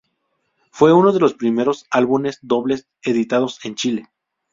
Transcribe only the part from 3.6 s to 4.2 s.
en Chile.